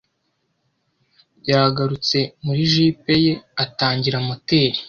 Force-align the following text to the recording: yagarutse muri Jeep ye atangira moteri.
yagarutse 1.49 2.17
muri 2.43 2.61
Jeep 2.71 2.99
ye 3.23 3.33
atangira 3.63 4.17
moteri. 4.27 4.77